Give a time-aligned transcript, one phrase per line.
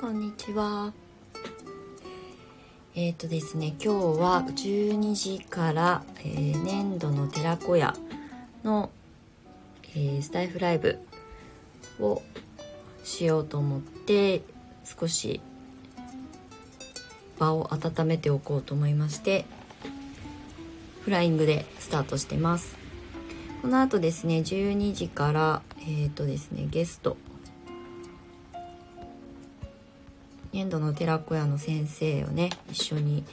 [0.00, 0.92] こんにちは。
[2.94, 7.96] えっ、ー、とですね、今日は12時から、えー、粘土の寺子屋
[8.62, 8.90] の、
[9.96, 11.00] えー、スタイフライブ
[11.98, 12.22] を
[13.02, 14.42] しようと思って
[14.84, 15.40] 少し
[17.40, 19.46] 場を温めておこうと思いまして
[21.02, 22.76] フライングでスタートしてます
[23.62, 27.16] この後ですね12時からえっ、ー、とですねゲスト
[30.58, 33.24] 粘土の寺子屋の先生をね一緒に、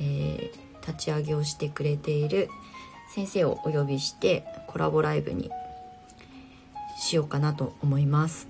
[0.00, 2.48] えー、立ち上げをしてくれている
[3.14, 5.50] 先生をお呼びしてコラボライブに
[6.98, 8.48] しようかなと思います。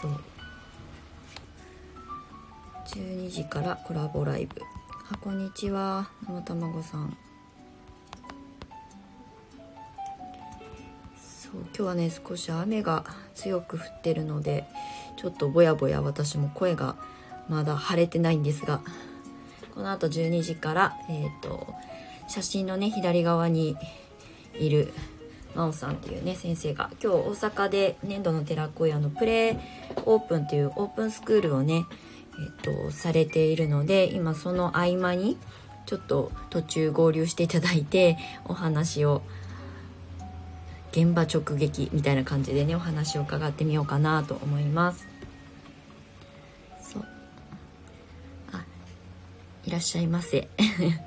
[0.00, 0.20] そう。
[2.86, 4.62] 12時からコラボライブ。
[5.10, 6.08] あこんにちは。
[6.26, 7.16] 生卵さん。
[11.82, 14.66] 今日はね少し雨が強く降ってるので
[15.16, 16.94] ちょっとぼやぼや私も声が
[17.48, 18.82] まだ晴れてないんですが
[19.74, 21.74] このあと12時からえ、ー、と
[22.28, 23.76] 写真のね左側に
[24.60, 24.92] いる
[25.56, 29.58] 真央さんっていうね先生が今日大阪で粘土の寺子屋のプレー
[30.06, 31.84] オープンっていうオープンスクールをね
[32.38, 35.36] えっ、ー、とされているので今その合間に
[35.86, 39.22] ちょっと途中合流していただいてお話を
[40.92, 45.08] 現場直撃みたいな感じでねお話を伺ってみようかなと思います。
[46.80, 47.04] そう。
[48.52, 48.64] あ
[49.64, 50.48] いらっしゃいませ。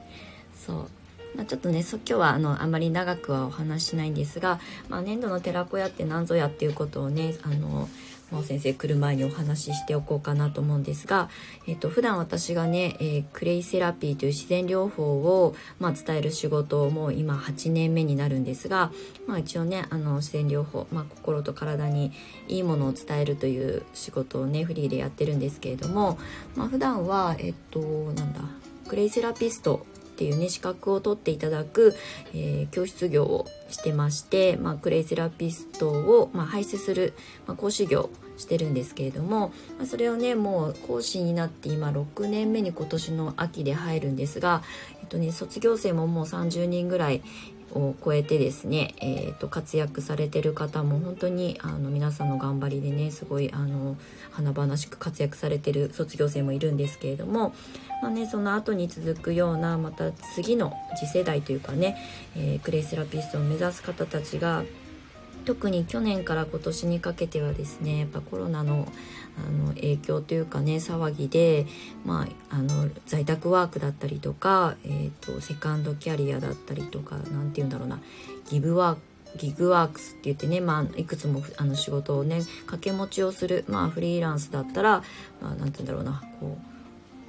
[0.65, 7.87] そう、まあ、ちょっとねそ今日はあのあまり長くはお話しないんですが、まあ、粘土の寺子屋って何ぞやっていうことをねあの
[8.43, 11.29] 先生来る前にお話ししておこうかなと思うんですが、
[11.67, 18.91] えっと普段私がね、えー、クレイセラピーという自然療法を、まあ、伝える仕事をもう今8年目になるんですが、
[19.27, 22.11] まあ、一応ねあの自然療法、まあ、心と体に
[22.47, 26.17] いいものを伝えるという仕事をねフリーでやってるんですけれども、
[26.55, 28.41] まあ、普段はえっとなんだ
[28.87, 29.85] クレイセラピスト
[30.15, 31.93] っていうね資格を取っていただく、
[32.33, 37.13] えー、教室業をしてまして、まあ、クレイセラピストを、まあ、輩出する、
[37.45, 44.63] まあ、講師業してるんですけれども、まあ、それをねもう講師になって今6年目に今年の秋で入るんですが、
[45.01, 47.21] えっとね、卒業生ももう30人ぐらい
[47.75, 53.97] を超えてですね、えーと、活躍されてる方も本当にあの皆さんの頑張りでねすごいあの
[54.31, 57.53] 華々しく活躍されてる卒業生もいるんですけれども、
[58.01, 61.97] まあね、その後に続くようなまた次の次世代というかね、
[62.35, 64.63] えー、クレイセラピストを目指す方たちが
[65.45, 68.87] 特に去年から今年にかけてはですねやっぱコロナの
[69.37, 71.65] あの影響というかね騒ぎで、
[72.05, 77.99] まあ、あの在宅ワークだったりとか、えーと、セカンドキャリアだったりとか何て言うんだろうな
[78.49, 79.01] ギブワーク
[79.37, 85.03] ギグワークスって言ってね、まあ、いくつもあの仕事をね掛け持ちをする、まあ、フリーランスだったら、
[85.41, 86.74] まあ、て言うんだろうなこう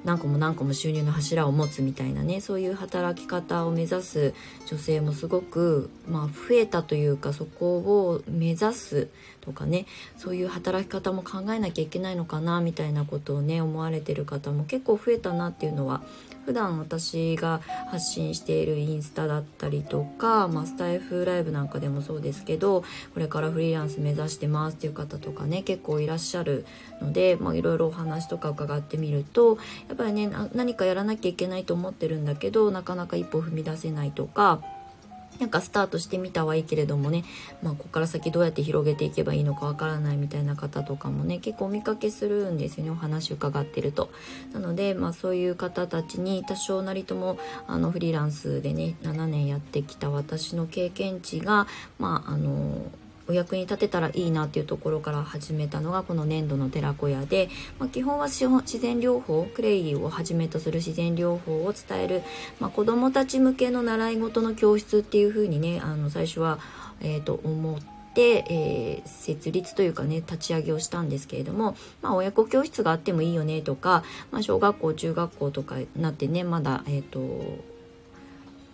[0.06, 4.34] 何個も何個も収入の柱を持つみたいなねそういう働き方を目指す
[4.66, 9.08] 女性もすごく、まあ、増えたというかそこを目指す
[9.40, 9.84] とかね
[10.16, 16.02] そういう働き方も考えなきゃいけないのかなみたいなことをね思われてる方も結構増えたなっていうのは
[16.46, 26.64] 普段私が発信しているインスタだったりとか、まあ、スタイフライブなんかでもそうですけどこれからフリーランス目指してますっていう方とかね結構いらっしゃる
[27.02, 29.58] のでいろいろお話とか伺ってみると
[29.88, 34.62] やっぱりね何かやらなきゃいけないと思ってるんだけどなかなか一歩踏み出せないとか
[35.40, 37.24] なんかスタートしてみたはいいけれどもね、
[37.62, 44.10] まあ、ここから先どうやって広げていけばいいのかわからないみたいな方とかもね結構お見かけするんですよねお話伺ってると。
[44.52, 51.66] なので、まあ、そういう方たちに多少なりともあのフリーランスでね7年やってきた私の経験値が
[51.98, 52.90] まああの
[53.28, 62.22] お役に立てたらいいなっていうところから始めたのがこの粘土の寺子屋で、まあ、基本は自然療法クレイをはじめとする自然療法を伝える、
[62.60, 66.58] まあ、子どもたち向けの習い事の教室っていうふうにねあの最初は、
[67.00, 67.86] えー、と思って。
[68.18, 77.75] えー、設立というかね立ち上げをしたんですけれども、まあ、親子教室があってもいいよねとか、まあ、小学校中学校とかになってねまだえっ、ー、と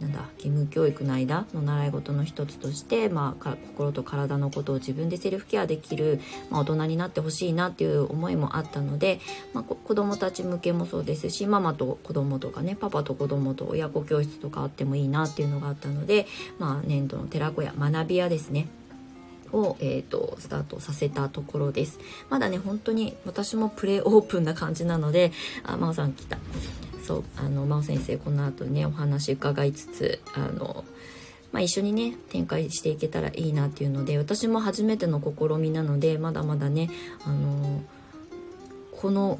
[0.02, 6.20] なんだ義務教育の間の習い事の一つとして、まあ、心と体のことを自分でセルフケアできる、
[6.50, 9.20] まあ、大人になってほしいなっていう思いもあったので、
[9.54, 16.26] まあ、子どもたち向けもそうですしママと子供とかねパパと子供と親子教室とかあってもいいなっていうのがあったので、
[16.58, 18.66] まあ、年度の寺子屋学び屋ですね。
[19.52, 22.00] を、えーと、スタートさせたところです。
[22.30, 25.30] まだね本当に私もプレオープンな感じなので
[25.62, 26.38] あ真央さん来た。
[27.04, 30.84] そうあの真央先生この後ねお話伺いつつあの
[31.52, 36.88] まあ、一緒にね展開していけたらいいなっていうので私も初めての試みなのでまだまだね
[37.26, 37.82] あの
[38.98, 39.38] この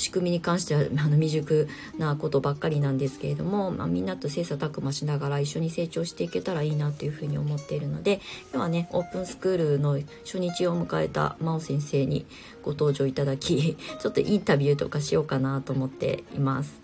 [0.00, 1.68] 仕組みに関してはあの未熟
[1.98, 8.20] なことばっかりなんですけれども、まあ、みんなと切磋琢磨しながら一緒に成長していけたらいいなというふうに思っているので
[8.52, 12.24] 今日はねオープンスクールの初日を迎えた真央先生に
[12.62, 16.79] ご登場いただきちょっとインタビューとかしようかなと思っています。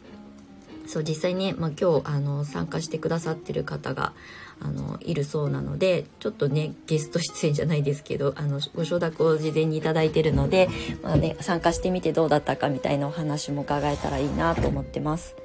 [0.87, 4.13] そう実際ね、まあ、今日あの参加してくださってる方が
[4.61, 10.69] あのいるそうなのでちょっとねゲスト出演じゃないですけどあのご承諾を事前に頂いてるので、
[11.03, 15.37] まあね、参加してみてどうだったかみたいなお話も伺えたらいいなと思ってます。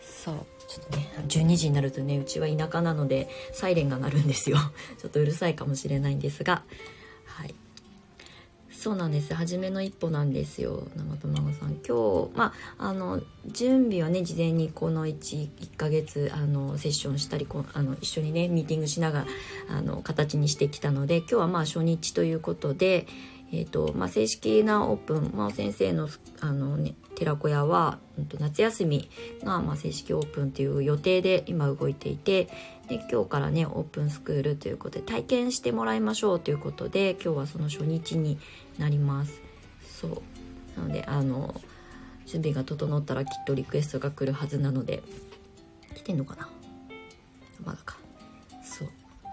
[0.00, 0.34] そう
[0.66, 4.58] ちょっとね12時になるとねうちは田舎なのでサイレンが鳴るんですよ
[4.98, 6.64] ちょっとうるさいかもしれないんですが
[7.24, 7.54] はい
[8.86, 9.34] そうなんです。
[9.34, 10.86] 初めの一歩なんですよ。
[10.94, 11.74] 長友さん。
[11.84, 19.26] 今日まああの準備はね事前にこの 1, 1ヶ月あのセッションしたりこあの一緒にねミーティングしながら
[19.76, 23.08] あの形にしてきたので今日はまあ初日ということで、
[23.58, 26.10] えーとまあ、正式なオープン、まあ、先生の
[26.40, 29.08] あの、ね、寺子屋は、うん、と夏休み
[29.42, 32.50] が、まあ、正式オープンという予定で今動いていて
[32.88, 38.38] で今日からねオープンスクールということで体験してもらいましょうということで今日はその初日に
[38.78, 39.40] なります。
[40.00, 40.22] そう。
[40.78, 41.58] なのであの
[42.26, 45.02] 準備が整ったらきっとリクエストが来るはずなので
[45.94, 46.50] 来てんのかな？
[47.64, 47.96] まだか。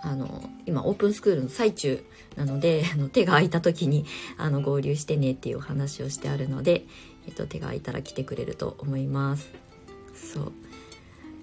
[0.03, 2.03] あの今オープンスクールの最中
[2.35, 4.05] なので あの手が空いた時に
[4.37, 6.85] あの合流してねっていうお話をしてあるので、
[7.27, 9.49] えっと、手が空いたら来てくれると思います。
[10.13, 10.51] そう。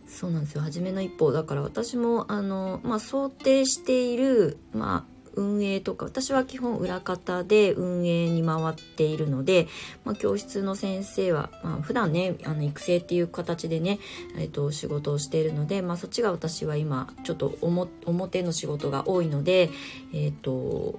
[0.07, 0.61] そうなんですよ。
[0.61, 1.33] 初めの一歩。
[1.33, 9.69] だから私もあの、まあ、想定している、まあ、運営とか私は基本裏方で運営に回っているので、
[10.05, 13.99] まあ、教室の先生は、まあ、普段ねあの育成っていう形でね、
[14.37, 19.71] えー、と仕事をしているので、まあ、そっちが私は今ちょっと表の仕事が多いので
[20.13, 20.99] えっ、ー、と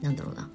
[0.00, 0.48] なんだろうな。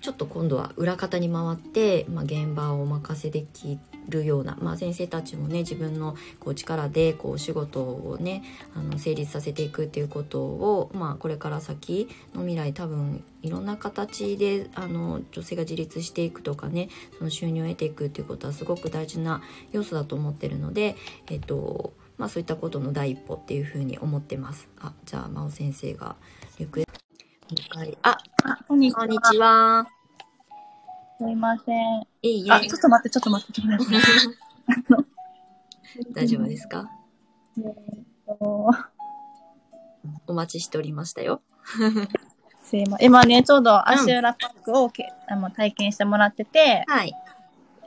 [0.00, 3.78] ちょっと今度は裏方に回って、まあ、現場をお任せでき
[4.08, 8.42] るような、まあ、先生たちもね自分のこう力でこう仕事をね
[8.74, 16.88] あの成立させていくっていうことを、まあ、これから先の未来多分いろんな形であの女性が自立していくとかね
[17.18, 20.96] その収入を得ていくっていうことはすごく大事な要素だと思ってるので、
[21.28, 24.68] えっとまあ、そういったことの第一歩っていうふうに思ってます。
[24.80, 26.16] あじゃあ真央先生が
[26.58, 26.98] リクエスト
[28.02, 28.18] あ、
[28.66, 29.97] こんにちは。
[31.18, 32.06] すいません。
[32.22, 34.00] いいあ、ちょっと待って、ちょっと待って、ちょっと待っ
[35.04, 36.12] て。
[36.14, 36.88] 大丈夫ですか？
[37.58, 37.64] えー、
[38.36, 38.74] と
[40.28, 41.42] お待ちしておりましたよ。
[42.62, 43.06] すいません。
[43.06, 47.12] 今ね、ちょうど足裏パックをけ、あの体験してもらってて、はい。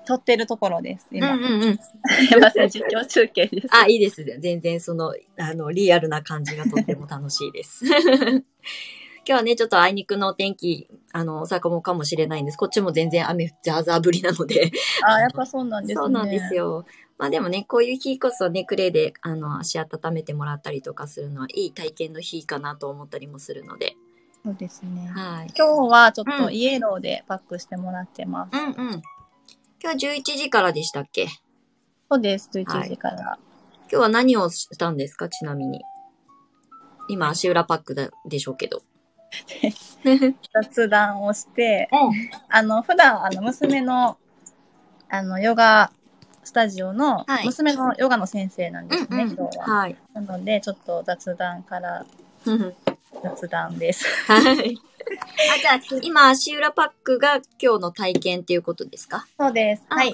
[0.06, 1.08] 撮ってるところです。
[1.12, 1.34] 今。
[1.34, 1.78] うんうんうん。
[1.78, 1.94] す
[2.36, 3.68] いません、実況中継です。
[3.72, 4.26] あ、いいです。
[4.40, 7.86] 全然その、あの、リアルな感じがとっても楽しいです。
[9.24, 12.58] 今日はね、ちょっとあいにくのお天気、あの、大阪もかもしれないんです。
[12.58, 14.72] こっちも全然雨、ザーザー降りなので。
[15.06, 16.04] あやっぱそうなんですね。
[16.04, 16.86] そうなんですよ。
[17.20, 23.96] まあでもね、こういう日こそね、クレイで、あの、足温めてもらったりとかするのは、いい体験の日かなと思ったりもするので。
[24.44, 25.08] そうですね。
[25.14, 25.54] はい。
[25.56, 28.58] 今日はちょっとイエローでパックしてもらってます。
[28.58, 29.02] うん、うん、うん
[29.84, 31.28] 今日は11時からでしたっけ？
[32.10, 33.40] そうです、11時から、はい。
[33.82, 35.30] 今日は何をしたんですか？
[35.30, 35.82] ちなみに。
[37.08, 38.82] 今、足裏パックだでしょうけど。
[40.54, 41.90] 雑談をして、
[42.50, 44.18] あの、普段、あの、娘の、
[45.10, 45.92] あの、ヨガ
[46.44, 49.66] スタジオの、娘のヨガの先生なんですね、今日は。
[49.66, 49.96] はい。
[50.14, 52.06] なので、ちょっと雑談から、
[53.24, 54.06] 雑談です。
[54.28, 54.78] はい。
[55.56, 59.26] あ、じゃあ、今、足裏パックが今日の体験っていうことですか？
[59.40, 59.84] そうです。
[59.90, 60.14] はい。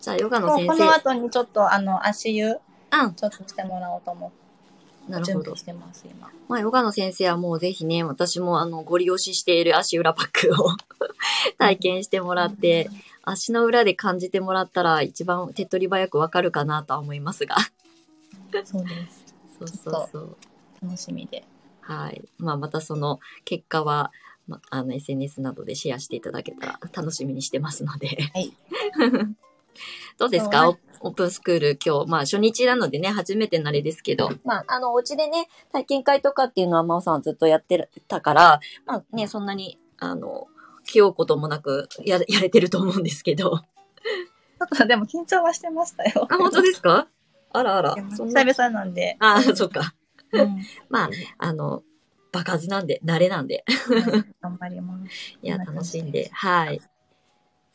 [0.00, 0.68] じゃあ、ヨガの先生。
[0.68, 4.43] この後にちょっと、あの、足湯、うん、ちょっとしてもらおうと思って。
[5.08, 5.56] なるほど。
[5.56, 6.30] してます、今。
[6.48, 10.76] まあ、ヨガの先生はもうぜひね、私もあの、ご利用ししている足裏パックを
[11.58, 12.90] 体験してもらって、
[13.22, 17.56] 足の裏で感じてもらったら一番手っ取り早くわかるかなとは思いますが。
[18.64, 19.24] そうです。
[19.58, 20.36] そうそうそう。
[20.82, 21.44] 楽しみで。
[21.80, 22.22] はい。
[22.38, 24.12] まあ、またその結果は、
[24.46, 28.08] まあの、SNS などでシェアしていただけたら楽しみにしてますので。
[28.32, 28.52] はい。
[30.18, 30.68] どうですか？
[31.00, 40.46] オープンスクール今日、まあ初日なのでね、初めてのあれですけど、まああの、お家でね、体験会とかっていうのは真央さんずっとやってたから、まあね、そんなに、あの、
[40.86, 43.58] 気負うこともなくや、やれてると思うんですけど。
[44.58, 46.26] ちょっとでも緊張はしてましたよ。
[46.30, 47.08] あ、本当ですか？
[47.52, 47.94] あらあら。
[47.94, 49.16] 久々なんで。
[49.20, 49.94] ああ、そっか。
[50.32, 51.82] うん、 まあ、あの、
[52.32, 53.64] 場数なんで、慣れなんで。
[54.40, 55.36] 頑張ります。
[55.42, 56.80] いや、楽しんで、はい。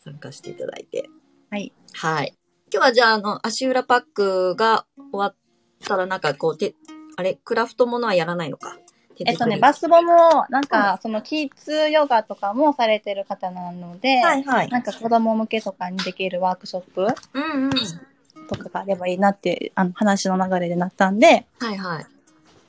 [0.04, 1.10] 参加していただいて。
[1.50, 1.72] はい。
[1.94, 2.38] はい。
[2.74, 5.36] 今日はじゃあ、あの、足裏パックが終わっ
[5.86, 6.76] たら、なんかこう、て、
[7.18, 8.78] あれ、クラフトものはやらないのか？
[9.26, 14.70] えっとね、バスボも、なんか、その、キッズヨガとかもされてる方なので、はいはい。
[14.70, 17.72] なんか子供向けとかにできるワークショップうんうん。
[18.48, 22.06] とかがあればいいなって、あの、話の流れでなったんで、はいはい。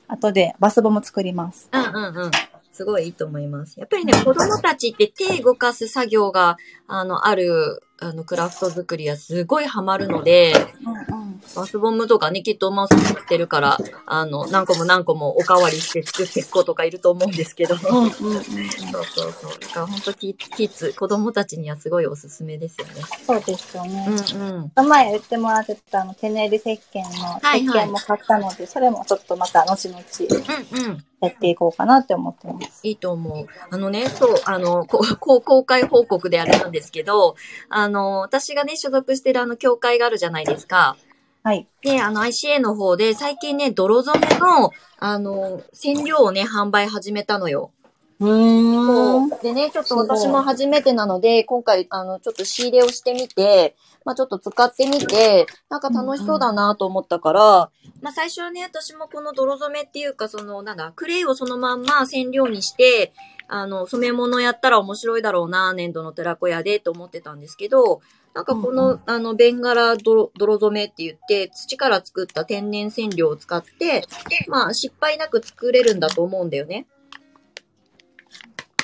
[0.09, 1.69] 後でバスボも作ります。
[1.71, 2.31] うんうんうん。
[2.71, 3.79] すごいいいと思います。
[3.79, 10.53] やっぱりね、子供たちって手動かす作業が、あの、ある、あの、クラフト作りはすごいハマるので、
[10.85, 11.20] うんうん
[11.55, 17.75] バスボムとかね、きっとマウス作ってるから、あの、何個も何個もおかわりして作っていく子とかいると思うんですけど。
[17.75, 19.59] うんうんうん、そうそうそう。
[19.59, 22.93] だから本当キキッズ、子供たちにはすごいおすすめですよね。
[23.25, 24.07] そうですよね。
[24.07, 24.87] うんうん。
[24.87, 31.05] 前言ってもらってたあの、手練り石鹸の石鹸も買ったので、はいはい、それもちょっとまた後々、うんうん。
[31.21, 32.81] やっていこうかなって思ってます。
[32.83, 33.45] いいと思う。
[33.69, 37.35] あのね、そう、あの、こ う、公開報告であれなんですけど、
[37.69, 40.97] あの、私がね、所属してるあの、協会があるじゃないですか。
[41.43, 41.67] はい。
[41.81, 47.71] で、あの ICA の方で最近ね、泥染めの、あの、染料をね、販売始めたのよ。
[48.19, 49.29] うん。
[49.41, 57.71] でね、ちょっと私も初めてなので、今回、あの、ちょっと仕入れをしてみて、まあちょっと使ってみて、なんか楽しそうだなと思ったから、
[58.01, 63.11] まあ最初はね、私もこの泥染めっていうか、その、なんだ、クレイをそのまんま染料にして、
[63.47, 68.01] あの、染め物やったら面白いだろうな、粘土の寺子屋でと思ってたんですけど、
[68.33, 74.05] なんかこの、あの、ベンガラ泥染めって言って、土から作った天然染料を使って、
[74.47, 76.87] まあ、失敗なく作れるんだと思うんだよね。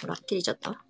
[0.02, 0.84] ほら、切れちゃった？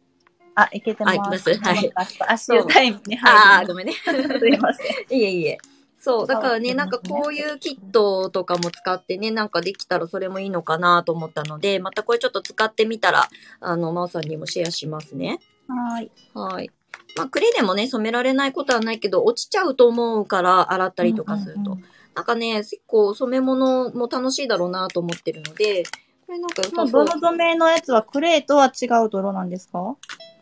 [0.56, 1.18] あ、いけてます。
[1.20, 1.50] あ、いきます？
[1.62, 1.94] はい。
[2.30, 3.94] 足湯タイムに入ああ、ごめんね。
[3.94, 4.88] すいません。
[5.16, 5.60] いえいえ。
[6.00, 6.28] そう。
[6.28, 15.40] だからね、なんかこういうキットとかも使ってね、なんかできたらそれもいいのかなと思ったので、またこれちょっと使ってみたら、あの、まおさんにもシェアしますね。
[15.68, 16.12] はい。
[16.34, 16.72] はい。
[17.16, 21.60] まあ、クレでもね、染められないことはないけど、落ちちゃうと思うから、洗ったりとかすると。
[21.60, 25.84] うんうんうん、なんかね、結構染め物も楽しいだろうなと思ってるので、
[26.28, 26.90] これなんかそう。
[26.92, 29.96] 泥染めのやつはクレイとは違う泥なんですか？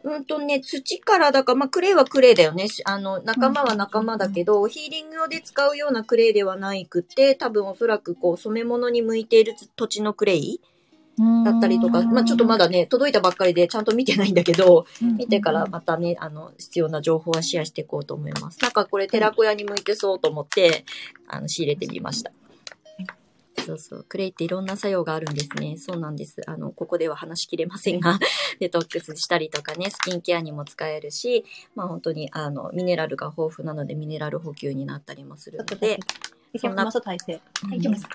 [0.04, 2.68] うんとね、土からだから、まあ、クレイはクレイだよね。
[2.86, 10.62] あの、仲間は仲間だけど、ヒーリング用で使うようなクレイではないくて、多分おそらくこう、染め物に向いている土地のクレイ
[11.18, 18.60] だったりとか、まあちょっとまだね、届いたばっかりでちゃんと見てないんだけど、見てからまたね、あの、必要な情報はシェアしていこうと思います。
[18.62, 20.86] なんかこれ寺子屋に向いてそうと思って、
[21.28, 22.32] あの、仕入れてみました。
[23.66, 24.06] そうそう。
[24.08, 25.78] クレイっていろんな作用があるんですね。
[25.78, 26.42] そうなんです。
[26.46, 28.20] あの、ここでは話しきれませんが、
[28.60, 36.00] デトックスしたりとかね、スキンケアにも使えるし、まあ本当に、あの、ミネラルが豊富なので、ミネラル補給になったりもするので、
[36.60, 37.42] そんな、体勢。
[37.68, 38.06] はい、きます。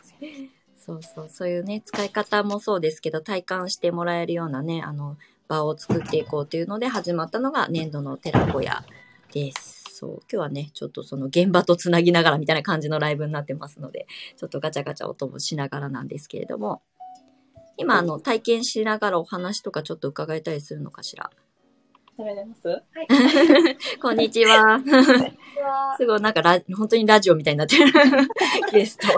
[0.85, 8.83] そうそう、そういうね、使い方もそうですけど、体感してもらえるようなね、あの、場を作っていこうというので始まったのが粘土の寺子屋
[9.33, 9.85] です。
[9.91, 14.07] そう、今日はね、ちょっとその現場とつなぎながらみたいな感じのライブになってますので、
[14.37, 16.83] ちょっとガチャガチャ音もしながらなんですけれども、
[17.77, 21.31] 今、あの、体験しながらお話とかちょっと伺えたりするのかしら？
[22.21, 22.69] 食べれます？
[22.69, 23.79] はい。
[23.99, 24.79] こんにちは。
[25.97, 27.91] すごい、なんかラ、本当にラジオみたいになってる。
[28.73, 29.09] ゲスト。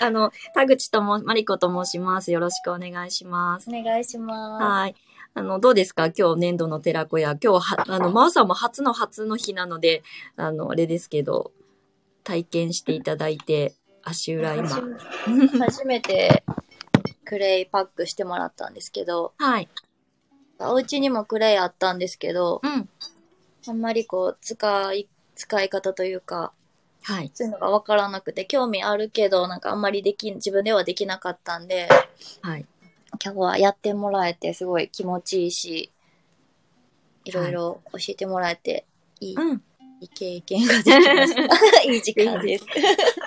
[0.00, 2.30] あの、田口とも、マリコと申します。
[2.30, 3.68] よろしくお願いします。
[3.68, 4.62] お願いします。
[4.64, 4.94] はい。
[5.34, 6.10] あの、どうですか？
[6.16, 7.30] 今日年度の寺子屋。
[7.42, 10.04] 今日は、あの、マウさんも初の初の日なので、
[10.36, 11.50] あの、あれですけど、
[12.22, 14.68] 体験していただいて、足裏今。
[15.58, 16.44] 初めて
[17.24, 19.68] クレイパックしてもらったんですけど、はい。
[20.60, 22.88] お家にもクレイあったんですけど、うん、
[23.66, 26.52] あんまりこう、使い、使い方というか、
[27.02, 27.30] はい。
[27.34, 31.88] そういうのがわからなくて、興味あるけど、なんかあんまりでき、自分ではできなかったんで、
[32.42, 32.66] はい。
[33.22, 35.90] 今日はやってもらえてすごい気持ちいいし、
[37.24, 38.86] いろいろ教えてもらえて
[39.20, 39.62] いい、うん、
[40.00, 41.82] いい経験ができました。
[41.84, 42.64] いい時間です。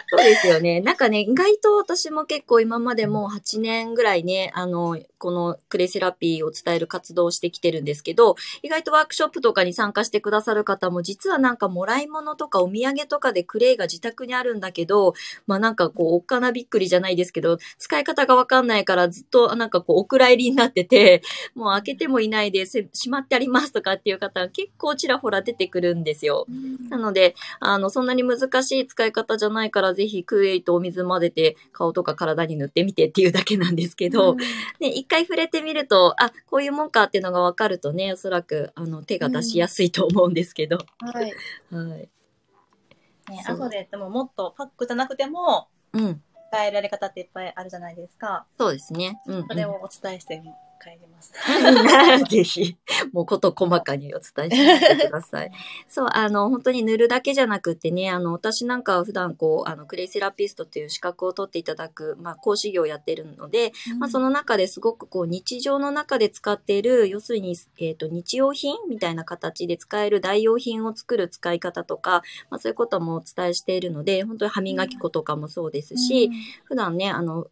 [0.10, 0.82] そうですよね。
[0.82, 15.14] なんかね、意外と私も結構今までもう8年ぐらいね、あの、このクレイセラピーを伝える活動をしてきてるんですけど、意外とワークショップとかに参加してくださる方も、実はなんかもらい物とかお土産とかでクレイが自宅にあるんだけど、
[15.48, 21.22] まあなんかこう、おっかなびっくりじゃないですけど、使い方がわかんないからずっとなんかこう、お蔵入りになってて、
[21.56, 26.48] もう開けてもいないでしまってありますとかっていう方が結構ちらほら出てくるんですよ。
[26.90, 34.36] なので、あの、そんなに難しい使い方じゃないから、ぜひクエイとお水混ぜて顔とか体に塗ってみてっていうだけなんですけど、
[34.82, 40.80] ね、一回触れてみると、あ、こういうもんかっていうのがわかるとね、おそらく、あの、手が出しやすいと思うんですけど。
[41.00, 41.34] はい。
[41.72, 42.10] はい。
[43.32, 46.22] ね、後で、でももっとパックじゃなくても、うん。
[46.52, 48.46] 伝えられ方っていっぱいあるじゃないですか。
[48.60, 49.20] そうですね。
[49.28, 50.42] うん、うん、それをお伝えして
[50.84, 51.34] 帰ります。
[52.30, 52.76] ぜひ、
[53.14, 55.52] もうこと細かにお伝えしてください。
[55.88, 76.34] そう、あの、本当に塗るだけじゃなくてね、あの、私なんかは普段こう、あの、クレイセラピストという資格を取っていただく、まあ、講師業をやってるので、うん、まあ、その中ですごくこう、日常の中で使っている、要するに、えっ、ー、と、日用品みたいな形で使える代用品を作る使い方とか、まあ、そういうこともお伝えしているので、本当に歯磨き粉とかもそうですし、うん、
[76.66, 77.48] 普段ね、あの、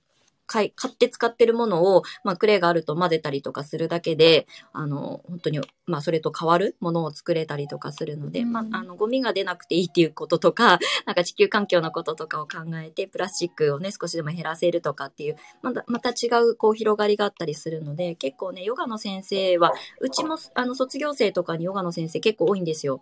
[0.51, 10.77] 買い、買って使ってるものを、まあ、クレイがあると混ぜたりとかするだけで、あの、本当に、まあ、それと変わるものを作れたりとかするので、うん、まあ、あの、ゴミが出なくていいっていうこととか、
[11.07, 23.01] なんか地球環境のこととかを考えて、プラスチックをね、少しでも減らせるとかっていう、また、また違う、こう、広がりがあったりするので、結構ね、ヨガの先生は、うちも、あの、卒業生とかにヨガの先生結構多いんですよ。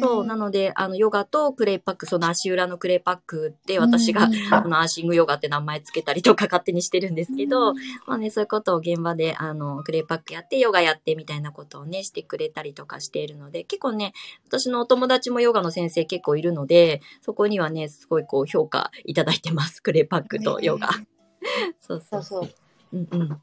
[0.00, 7.74] そう、なので、あの、ヨガとクレイパック、その足裏のクレイパックで私が、あの、アーシングヨガって名前つけたりとか勝手にしてるんですけど、
[8.06, 14.12] まあね、そういうことを現場で、あの、クレイパックやって、ヨガやってみたいなことをね、してくれたりとかしているので、結構ね、
[14.46, 19.82] 私のお友達もヨガの先生結構いるので、そこにはね、すごいこう評価いただいてます。
[19.82, 20.90] クレイパックとヨガ。
[21.80, 22.48] そうそうそう。
[22.92, 23.42] うんうん。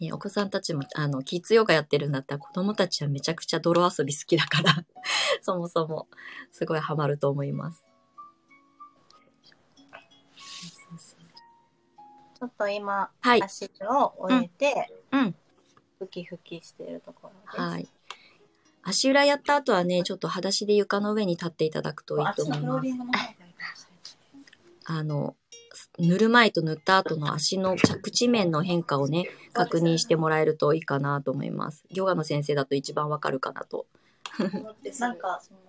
[0.00, 4.84] ね、お子さんたちも、あの、キッズヨガやってるんだったら子供たちはめちゃくちゃ泥遊び好きだから
[5.40, 6.08] そもそも、
[6.52, 7.84] すごいハマると思います。
[12.38, 15.34] ちょっと今、はい、足を終えて、うん。
[15.98, 17.60] ふきふきしてるところです。
[17.60, 17.88] はい。
[18.82, 23.16] 足裏やった後はね、ちょっと裸足で床の上に立っていただくといいと思います。
[24.84, 25.34] あの、
[25.98, 31.84] 塗る前と塗った後の足の着地面の変化をね、確認してもらえるといいかなと思います。
[31.90, 33.86] ヨガの先生だと一番わかるかなと。
[34.98, 35.60] なんか、その、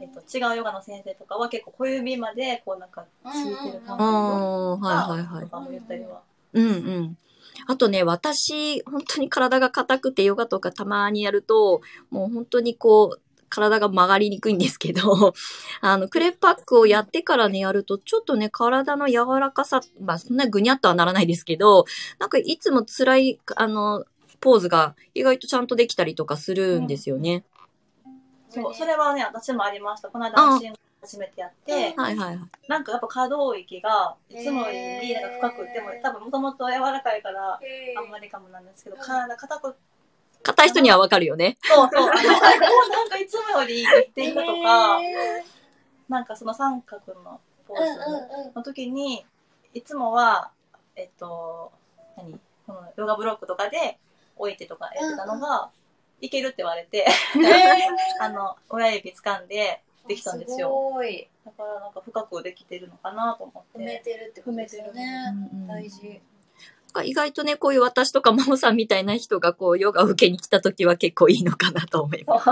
[0.00, 5.70] えっと、違うヨガの先生とかは結構小指までこうなんかついてる感じの、はいはいはい。
[5.70, 6.22] 言ったりは。
[6.52, 7.18] うんうん。
[7.66, 11.80] あとね、私、本当に体が硬くてヨガとかたまにやると、
[12.10, 13.20] もう本当にこう、
[13.54, 15.32] 体が曲がりにくいんですけど、
[15.80, 21.84] あの、クレパックをやってからね、やると、ちょっとね、体の柔らかさ、まあ、そんなぐにゃっとはならないですけど、
[22.18, 24.04] なんかいつも辛い、あの、
[24.40, 27.44] ポーズが意外とちゃんとできたりとかするんですよね。
[28.04, 30.08] うん、そう、それはね、私もありました。
[30.08, 30.34] この間、
[31.00, 32.38] 初めてやって、はいはいはい。
[32.68, 37.60] なんかやっぱ可動域が、いつもよりなんか深くても、多分もともと柔らかいから、
[37.98, 39.76] あんまりかもなんですけど、体硬く
[40.44, 41.56] 硬い人にはわかるよね。
[41.62, 42.06] そうそう。
[42.06, 42.12] な
[43.04, 45.00] んかいつもより言っていたとか、
[46.08, 49.24] なんかその三角のポーズの時に、
[49.72, 50.50] いつもは、
[50.96, 51.72] えっと、
[52.16, 52.38] 何？
[52.66, 53.98] このヨガブロックとかで
[54.36, 55.70] 置いてとかやってたのが、
[56.20, 57.06] いけるって言われて、
[58.20, 60.68] あの、親指掴んでできたんですよ。
[60.68, 61.28] すごい。
[61.44, 63.78] だからなんか深くできてるのかなと思って。
[63.78, 65.34] 踏めてるってことですよね。
[65.68, 66.22] 大事。
[67.02, 72.46] 意外とね、こういう私とかマモさんみたいな人がこう、ヨガ受けに来た時は結構いいのかなと思います。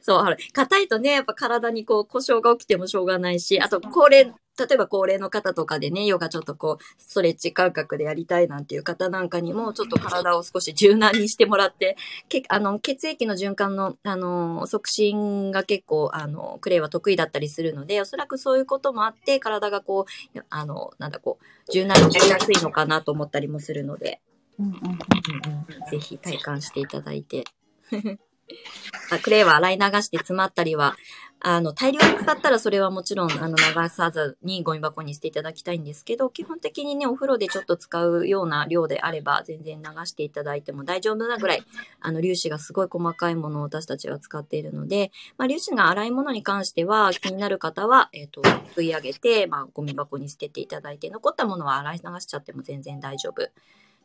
[0.00, 11.96] そう、硬いとね、やっぱ体にこう、故障が起きてもしょうがないし、あと、高齢、例えば高齢の方とかでね、ヨガちょっとこう、ストレッチ感覚でやりたいなんていう方なんかにも、ちょっと体を少し柔軟にしてもらって、
[12.28, 24.20] けあの血液の循環の、あの、促進が結構、あの、クレイは得意だったりするので、おそらくそういうこともあって、体がこう、あの、なんだこう、柔軟になりやすいのかなと思ったりもするので、
[24.58, 27.44] うんうんうんうん、ぜひ体感していただいて。
[29.22, 30.96] クレイは洗い流して詰まったりは、
[31.40, 41.62] あの、大量に使ったらそれはもちろん、あの、流さずにゴミ箱に捨ていただきたいんですけど、基本的にね、お風呂でちょっと使うような量であれば、全然流していただいても大丈夫なぐらい、
[42.00, 53.50] あの、粒子がすごい細かいものを私たちは使っているので、まあ、粒子が粗いものに関しては、気になる方は、えっ、ー、と、吸い上げて、まあ、ゴミ箱に捨てていただいて、残ったものは洗い流しちゃっても全然大丈夫。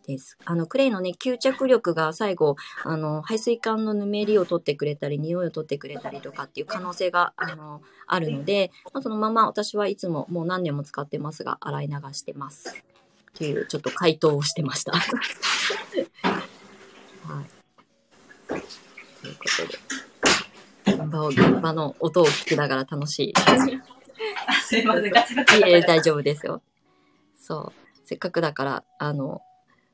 [0.06, 0.38] です。
[0.46, 12.70] あの、クレイのね、吸着力が最後、あの、排水管のぬめりを取ってくれたり、匂いを取ってくれたりとかっていう可能性が、あの、あるので、まあ、そのまま私はいつももう何年も使ってますが、洗い流してます。
[12.70, 12.74] っ
[13.34, 14.92] ていう、ちょっと回答をしてました。
[15.00, 15.00] は
[17.42, 17.46] い。
[19.22, 19.44] というこ
[20.86, 23.34] とで、現場を、現場の音を聞きながら楽しい。
[24.64, 25.60] すいません、ガチガチ。
[25.60, 26.62] いえ、大丈夫ですよ。
[27.40, 27.82] そう。
[28.06, 29.42] せっかくだから、あの、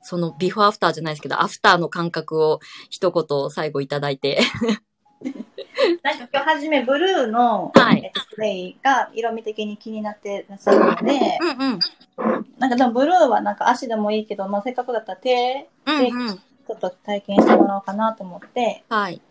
[0.07, 4.39] そのビフォーアフターじゃないですけど、アフターの感覚を一言最後いただいて。
[6.01, 19.21] なんか今日はじめブルーの、はい、えっと、プレイが色味的に気になってらっしゃるので、うんうん、なんかでもブルーはなんか足でもいいけど、まあ、せっかくだったら手でちょっと体験してもらおうかなと思って、はい、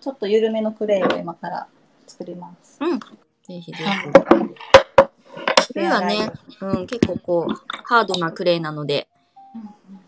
[0.00, 1.66] ちょっと緩めのクレイを今から
[2.06, 2.78] 作ります。
[2.80, 3.00] うん。
[3.00, 3.84] ぜひぜひ。
[5.72, 9.08] クレイはね、うん、結構こう、ハードなクレイなので、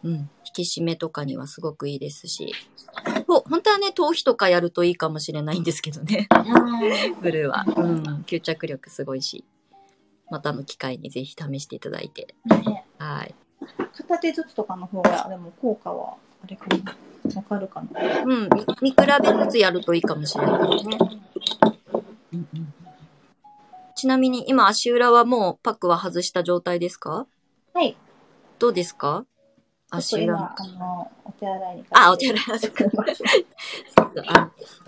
[0.05, 2.53] うん、引き締めとかにはすごくいいですし、
[3.27, 6.29] ほ本当はね、頭皮とかやるといいかもしれないんですけどね。
[7.21, 7.65] ブルーは。
[7.67, 9.45] うん、吸着力すごいし。
[10.31, 12.35] またの機会にぜひ試していただいて。
[12.45, 13.35] ね、はい。
[13.97, 16.97] 片手ずつとかの方が、でも効果は、あれかな。
[17.35, 18.23] わかるかな。
[18.25, 18.49] うん、
[18.81, 20.99] 見比べつつやるといいかもしれないですね。
[22.33, 22.75] うんうん、
[23.97, 27.27] ちなみに今足裏はもうパックは外した状態ですか？
[27.75, 27.97] はい。
[28.59, 29.25] どうですか？
[29.91, 30.37] 足裏。
[30.37, 31.85] あの、お手洗いに。
[31.91, 32.43] あ、お手洗い。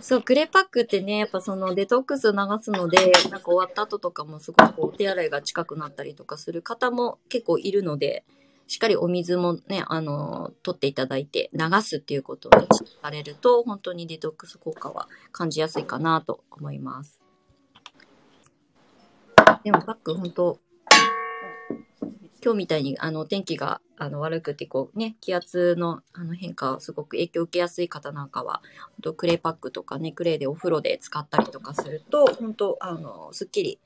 [0.00, 8.24] そう、クレパックってね、やっぱそのデトックス流すので、なんか終わった後とかもすごくお手洗いが近くなったりとかする方も結構いるので、
[8.66, 12.52] しっかりお水もね、あの、取っていただいて流すっていうことを
[13.02, 17.20] されると、本当にデトックス効果は感じやすいかなと思います。
[19.64, 20.58] でもパック本当
[22.42, 33.78] 今日みたいにあの天気があの悪くてこうね気圧のあの変化をすごく影響を受けやすい方なんかは本当クレーパックとかねクレーでお風呂で使ったりとかすると本当あのすっきり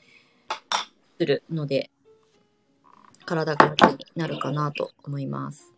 [1.19, 1.91] するので
[3.25, 5.73] 体が楽になるかなと思います。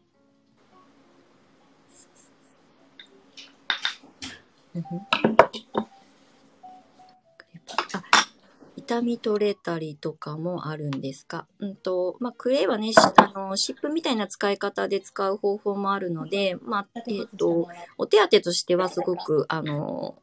[8.86, 11.46] 痛み取れたりとかもあるんですか？
[11.58, 17.66] うんと、まあ、クレイはね、あの、湿布みたいな使い方で使う方法もあるので、まあ、えっと、
[17.98, 20.14] お手当としてはすごく、あの、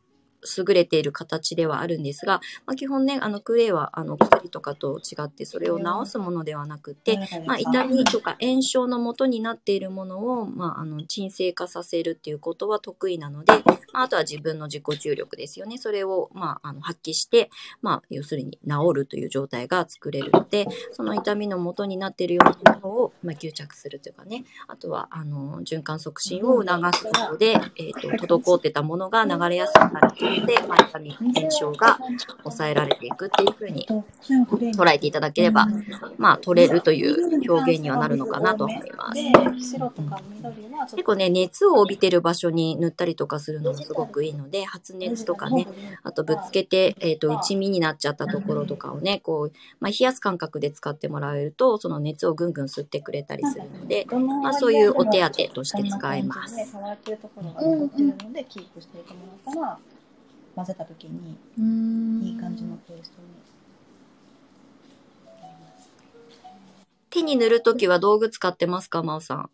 [0.58, 13.54] 優れている形ではあるんですが、まあ、基本ね、あの、クレイは、あの、薬とかと違って、それを治すものではなくて、まあ、痛みとか炎症のもとになっているものを、まあ、あの、鎮静化させるっていうことは得意なので、
[13.94, 15.78] まあ、あとは自分の自己注力ですよね。
[15.78, 17.50] それを、まあ、あの、発揮して、
[17.82, 32.00] まあ、要するに治るという状態が作れるので、その痛みのもとになっているようなものを、まあ、吸着するというかね、あとは、あの、循環促進を促すことで、えっ、ー、と、滞ってたものが流れやすくなるので、まあ、痛み炎症が
[32.44, 33.88] 抑えられていくっていうふうに
[34.76, 35.68] 捉えていただければ、
[36.18, 39.22] まあ、取れるという表現にはなるのかなと思います。
[40.96, 45.68] 結構ね、熱を帯びてる場所に塗ったりとかするのもすごくいいので、発熱とかね、
[46.04, 54.06] あとぶつけて、えっ、ー、と、内身になっちゃったところとかをね、こう、まあ、冷やす感覚で使ってもらえると、その熱をぐんぐん吸ってくれたりするので、
[54.42, 56.56] まあ、そういうお手当として使えます。
[60.56, 61.36] 混ぜた時に
[62.28, 63.28] いい感じのペーストに
[67.14, 69.50] 手に塗るときは道具使ってますか、真央さん。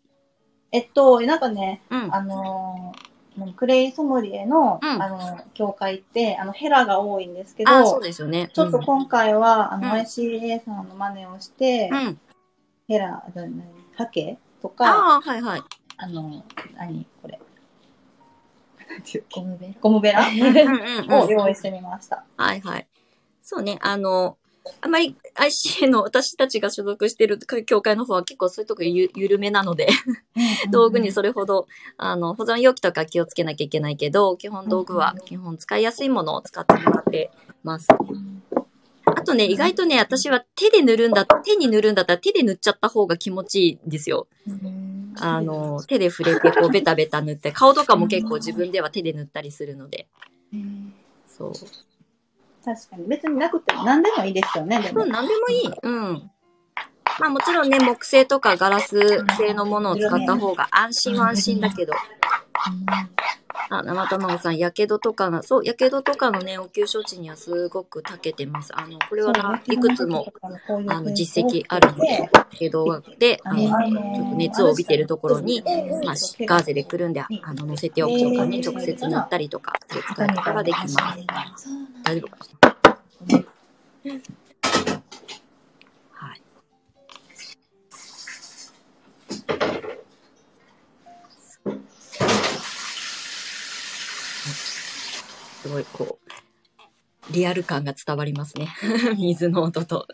[0.72, 2.94] えっと、なんかね、うん、あの
[3.56, 8.50] クレイソムリエの、うん、あの、協会って、あの、ヘラが多いんですけど、そうですよね。
[8.52, 11.90] ちょっと今回は、あの、ICA さんの真似をして、
[12.88, 13.24] ヘラ、
[13.96, 15.62] ハケとか、あはいはい。
[15.96, 16.44] あの、
[16.76, 17.38] 何これ。
[19.30, 19.74] ゴムベラ？
[19.80, 20.72] ゴムベラ？
[21.22, 22.24] を用意してみました。
[22.36, 22.88] はいはい。
[23.42, 24.38] そうね、あの、
[24.82, 29.88] あまり ICA の私たちが所属している協会の方は結構そういうとこゆ緩めなので
[30.70, 37.30] 道具にそれほど、あの、保存容器とか気をつけなきゃいけないけど、基本道具は基本使いやすいものを使ってもらって
[37.62, 37.88] ます。
[39.04, 44.28] あとね、意外とね、私は手で塗るんだ、手に塗るんだったら手で塗っちゃった方が気持ちいいんですよ。
[45.18, 50.08] あの、手で触れてこうベタベタ塗って、顔とかも結構自分では手で塗ったりするので。
[51.26, 51.52] そう。
[52.64, 53.06] 確かに。
[53.06, 55.02] 別になくても何でもいいですよね、でも。
[55.02, 55.72] うん、何でもいい。
[55.82, 56.30] うん。
[57.18, 61.92] まあもちろんね、木製とかガラス製のものを使った方が安心は安心だけど。
[63.68, 68.72] あ、生卵さん、やけどとかの、そう、やけどとかのね、応急処置にはすごく長けてます。
[68.76, 70.32] あの、これはないくつも、
[70.88, 75.62] あの、実績あるので、やけどで、あの、ちょっと熱を帯びてるところに、
[76.04, 76.14] まあ、
[76.46, 80.96] ガーゼでくるんで、あの、乗せておくとかね、直接塗ったりとか、っていう使い方ができます。
[82.04, 82.80] 大丈夫かなす
[95.70, 98.68] ごいこう、リアル感が伝わりますね。
[99.16, 100.06] 水の音と。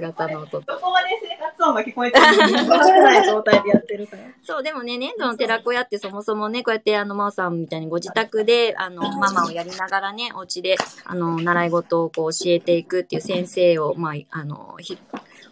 [0.00, 0.74] ガタの音と。
[0.74, 4.22] どこまで生活音が聞こえてるの状態でやってるから。
[4.42, 14.76] そう、でもね、粘土の寺子屋ってそもそもね、こうやってあの、真央さんみたいにご自宅で、あの、ママをやりながらね、お家で、あの、習い事をこう教えていくっていう先生を、まあ、あの、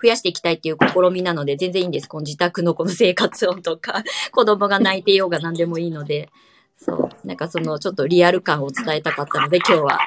[0.03, 2.09] 増やしていきたいっていう試みなので、全然いいんです。
[2.09, 6.31] この自宅のこの生活音とか、子供が泣いていようが何でもいいので。
[6.77, 7.27] そう。
[7.27, 9.99] なんかそのちょっとリアル感を伝えたかったので、今日は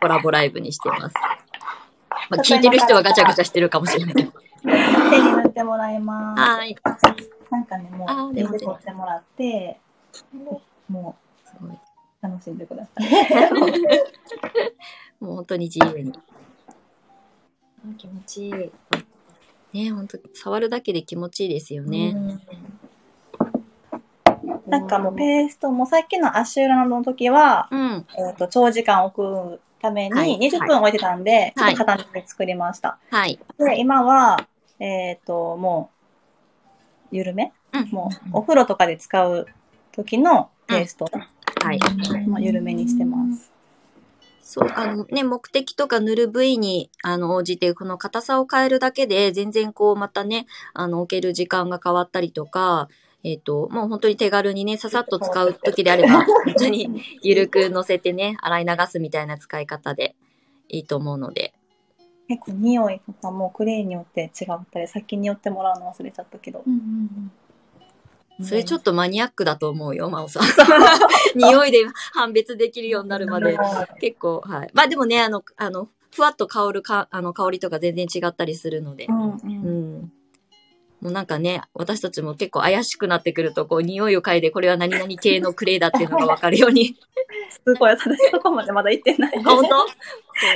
[0.00, 1.14] コラボライブにしてます。
[2.30, 4.32] まあ、聞いてる人はガチャガチャしてるかもしれないけど。
[4.62, 6.40] 手に塗ってもらいます。
[6.40, 6.76] はい。
[7.50, 9.78] なんかね、もう、全部取ってもらって、
[10.88, 11.78] もう、すごい。
[12.22, 13.10] 楽しんでください。
[15.20, 16.12] もう本当に自由に。
[17.98, 18.52] 気持ちいい。
[19.72, 22.14] ね本当触るだけで気持ちいいですよね。
[24.72, 32.98] なんかもうペーストもさっきの足裏の時は、うん、えっ、ー、と、長時間置くために20分置いてたんで、はい、ちょっと固めて作りました。
[33.10, 33.38] はい。
[33.58, 34.48] で、今は、
[34.80, 35.90] えっ、ー、と、も
[37.12, 39.46] う、緩め、うん、もう、お風呂とかで使う
[39.92, 41.20] 時のペースト、うん、
[41.66, 42.26] はい。
[42.26, 43.52] もう緩めにしてます。
[44.40, 52.88] そう、あのね、目的とか塗る部位に、あの、応じて、この硬さを変えるだけで、全然こう、またね、あの、置ける時間が変わったりとか、
[53.24, 60.16] えっ、ー、と、もう本当に手軽にね、ささっと使う時であれば、 本当にゆるく乗せてね、洗い流すみたいな使い方で
[60.68, 61.54] いいと思うので。
[62.28, 66.62] 結構匂いとかもクレイによって違ったり、先によってもらうの忘れちゃったけど。
[66.66, 66.82] うんうんう
[67.20, 67.32] ん
[68.40, 70.42] それちょっとマニアックだと思うよ、真央さん。
[71.38, 73.56] 匂いで判別できるようになるまで。
[74.00, 74.70] 結構、はい。
[74.72, 79.04] まあでもね、あの、あの、ふわっと香るか、あの、香りとか全然違ったりするので。
[79.04, 80.12] うん、うんうん
[81.02, 86.96] もうなんかね、私たちも結構怪しくなってくると、こう、匂いを嗅いで、これは何々系のクレイだっていうのがわかるように。
[87.50, 89.42] すごい、私そこまでまだ行ってない。
[89.42, 89.84] 本当？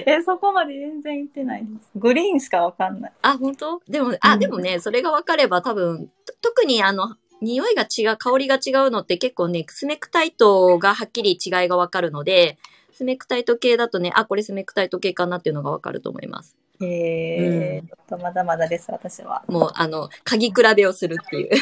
[0.06, 1.90] え、そこまで全然行ってないです。
[1.96, 3.12] グリーンしかわかんない。
[3.22, 3.82] あ、本当？
[3.88, 12.56] でも、あ、でもね、それがわかれば多分、特にあの、匂いが違う、香りが違うのって結構ね、スメクタイトがはっきり違いがわかるので、
[12.92, 16.56] スメクタイト系だとね、あ、これスメクタイト系かなっていうのがわかると思います。
[16.80, 19.44] へえ、うん、ちょっとまだまだです、私は。
[19.48, 21.50] もう、あの、鍵比べをするっていう。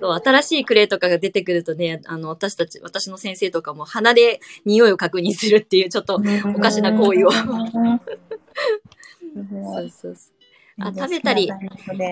[0.00, 6.20] そう、新しいクレイとかが出てくるとね、あの、私たち、私の先生とかも鼻で匂いを確認するっていう、ちょっと
[6.56, 7.30] おかしな行為を。
[9.34, 10.33] そうそうそう。
[10.80, 11.48] あ食べたり、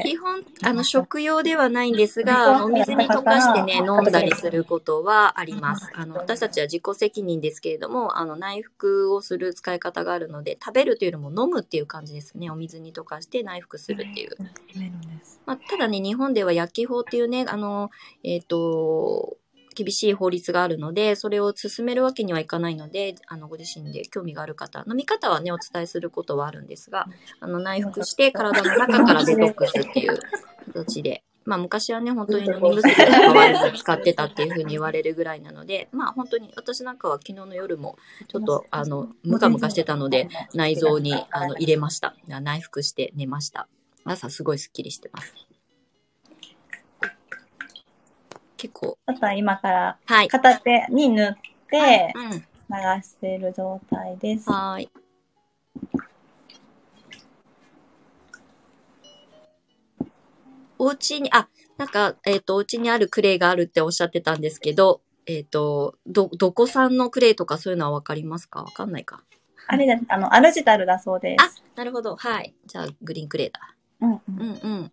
[0.05, 5.91] 基本、あの、食用ではないんですが、お水に溶かしてね、飲んだりすることはあります。
[5.95, 12.51] あの、私たちは自己責任ですけれども、あの、内服をする使い方があるので、食べるというよりも飲むっていう感じですね。
[12.51, 14.37] お水に溶かして内服するっていう。
[15.45, 17.91] まあ、ただね、日本では薬機法っていうね、あの、
[18.23, 19.39] えっ、ー、と、
[19.75, 27.07] 厳しい法律があるので、それを進めるわけにはいかないので、あの、ご自身で興味がある方、飲み方はね、お伝えすることはあるんですが、
[27.41, 30.19] あの、内服して体の中からデトックスっていう
[30.73, 37.97] 形で、まあ昔はね、本当に飲み薬で使われず使ってたっていうふうに言われるぐらいなので、まあ本当に私なんかは昨日の夜も
[38.29, 42.15] ちょっとあの、ムカムカしてたので、内臓にあの入れました。
[42.29, 43.69] 内服して寝ました。
[44.05, 45.35] 朝すごいスッキリしてます。
[48.63, 48.97] 結構。
[49.07, 49.99] あとは今から
[50.29, 51.35] 片手に塗っ
[51.69, 52.15] て
[52.71, 54.49] 流している状態です。
[54.49, 54.89] はい。
[60.79, 68.63] お家に、あ、なんか、えっ、ー、と、お家にあるクレイがあるっておっしゃってたんですけど、えっ、ー、と、ど、どこさんのクレイとかそういうのはわかりますか？
[68.63, 69.25] わかんないか。
[69.67, 71.45] あれだ、あの、アルジタルだそうです。
[71.45, 72.15] あ、なるほど。
[72.15, 72.55] はい。
[72.67, 73.75] じゃあ、グリーンクレイだ。
[74.01, 74.91] うん、うん、うんうん。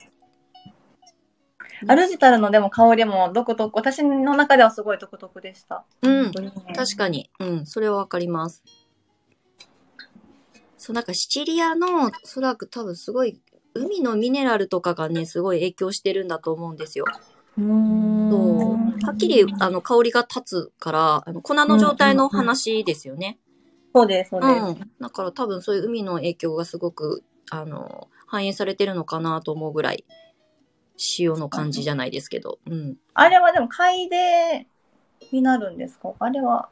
[1.88, 5.86] アルジタルのでも香りも独特、私の中ではすごい独特でした。
[6.02, 6.32] うん。
[6.76, 7.30] 確かに。
[7.40, 7.66] うん。
[7.66, 8.64] それはわかります。
[10.78, 13.42] そう、なんかシチリアの、おそらく多分すごい、
[13.74, 17.06] 海のミネラルとかがね、すごい影響してるんだと思うんですよ。
[17.58, 23.40] うんそうはっきりあの香りが立つからあの粉の状態の話ですよね。
[23.94, 24.92] そうです、そうです、うん。
[25.02, 30.06] だから多分そういう海の影響がすごくあの反映されてるのかなと思うぐらい
[31.18, 32.60] 塩の感じじゃないですけど。
[32.68, 32.98] うん。
[33.14, 34.68] あれはでも海で
[35.32, 36.14] になるんですか？
[36.20, 36.70] あれは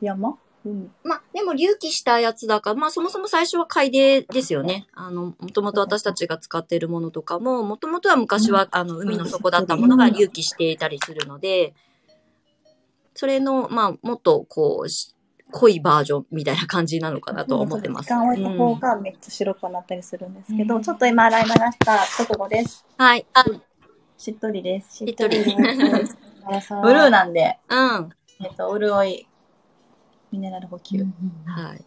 [0.00, 0.38] 山？
[0.64, 4.88] うん、まあ、でも隆起したやつだから、まあそもそも最初は海底ですよね。
[4.92, 5.08] あ。
[5.10, 11.74] の、もともと私たちが使っているものとかも、もともとは昔は、あの、海の底だったものが隆起していたりするので、
[13.14, 14.88] それの、まあ、もっとこう、
[15.52, 18.06] 濃いバージョンみたいな感じなのかなと思ってます。
[18.06, 22.84] 時間を置いた方がめっちゃ白くなったりするんですけど、うん、ちょっと今洗い流した直後です。
[22.96, 23.26] はい。
[23.34, 23.44] あ
[24.18, 24.96] しっとりです。
[24.96, 25.38] しっとり。
[25.38, 28.08] ブルーなんで、うん。
[28.40, 29.28] えっと、潤い、
[30.32, 30.98] ミネラル補給。
[31.46, 31.84] はい。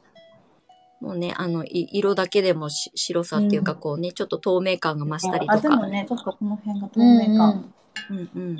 [1.02, 5.54] もうね、あの、い色だけでもし白さっていうか、こうね、ちょっと透明感が増したりとか。
[5.54, 7.74] あ、でもね、ちょっとこの辺が透明感。
[8.12, 8.58] うんうん。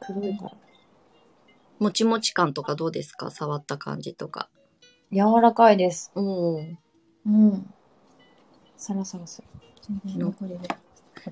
[0.00, 0.52] 黒いから。
[1.80, 3.30] もちもち感とかどうですか？
[3.30, 4.48] 触った感じとか。
[5.10, 6.12] 柔らかいです。
[6.14, 7.74] おうん。
[8.76, 9.48] サラサラする。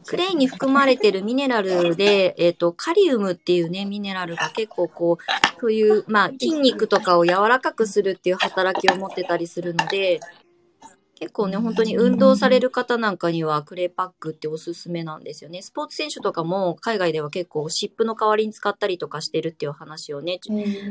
[0.04, 10.20] クレイに含まれてるミネラルで、えっ、ー、と、カリウムっていうね、ミネラルが結構こう、そういう、まあ、筋肉とかを柔らかくするっていう働きを持ってたりするので、
[11.18, 15.62] 結構ね、本当に運動される方なんかにはクレイパックっておすすめなんですよね。
[15.62, 20.38] スポーツ選手とかも海外では結構湿布の代わりに使ったりとかしてるっていう話をね、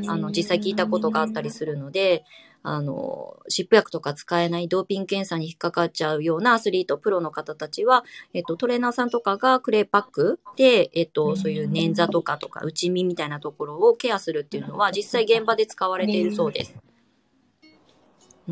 [0.06, 2.26] あの、実際聞いたことがあったりするので、
[2.62, 16.76] あの、湿布薬とか使えないドーピング検査に引っかかっちゃうようなアスリート、プロの方たちは、えっと、トレーナーさんとかがクレイパックで、えっと、そういう捻挫とかとか内身みたいなところをケアするっていうのは実際現場で使われているそうです。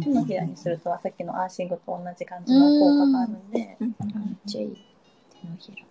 [0.03, 3.77] 手のひらにするとさっきのアーシングと同じ感じの効果があるんで。
[3.81, 3.91] めっ
[4.47, 4.77] ちゃいい。
[5.41, 5.87] 手のひら。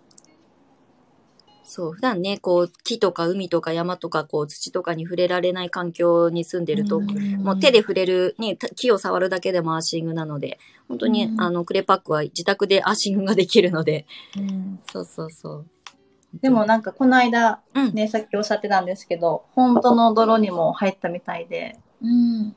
[1.68, 14.06] そう、普段ね、こう、木とか海とか山とか、こう、土とかに触れられない環境に住んでると、もう手で触れる、ね、木を触るだけでもアーシングなので、本当に、あの、クレパックは自宅でアーシングができるので、
[14.92, 15.66] そうそうそう。
[16.40, 17.60] でもなんかこの間、
[17.92, 22.56] ね、さっきおっしゃってたんですけど、本当の泥にも入ったみたいで、うん、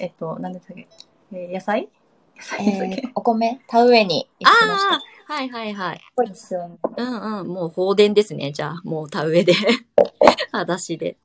[0.00, 0.88] えっと、何でしたっけ、
[1.32, 1.90] えー、野菜？
[2.36, 5.34] 野菜ですっけ、えー、お米田植えに行ってました。
[5.34, 6.00] はいはいはい。
[6.16, 6.76] そうですよね。
[6.96, 7.48] うんうん。
[7.48, 8.50] もう放電ですね。
[8.50, 9.52] じゃあ、もう田植えで。
[10.50, 11.18] 裸足で。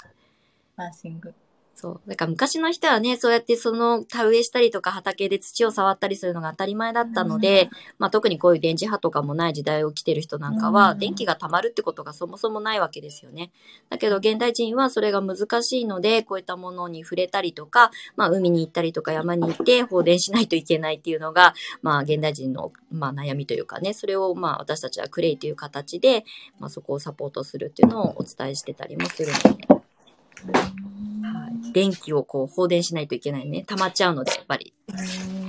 [0.75, 1.33] マーシング。
[1.75, 2.09] そう。
[2.09, 13.51] だから昔の人はね、そうやってその田植えしたりとか畑で土を触ったりするのが当たり前だったので、うん、まあ特にこういう電磁波とかもない時代を来てる人なんかは、うん、電気が溜まるってことがそもそもないわけですよね。
[13.89, 26.23] だけど現代人はそれが難しいので、こういったものに触れたりとか、まあ海に行ったりとか山に行って放電しないといけないっていうのが、まあ現代人のまあ悩みというかね、それをまあ私たちはクレイという形で、
[26.57, 29.74] まあそこをサポートするっていうのをお伝えしてたりもするので。
[30.43, 33.63] はい、電気をこう放電しないといけないね。
[33.67, 34.73] 溜まっちゃうので、やっぱり。